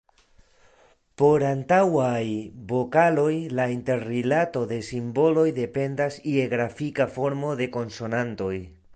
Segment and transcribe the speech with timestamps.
[1.21, 2.21] Por antaŭaj
[2.71, 8.53] vokaloj la interrilato de simboloj dependas je grafika formo de konsonantoj.